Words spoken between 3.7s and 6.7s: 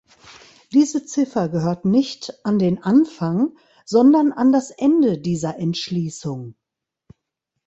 sondern an das Ende dieser Entschließung.